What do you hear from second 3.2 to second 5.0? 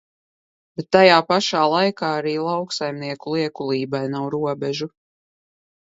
liekulībai nav robežu.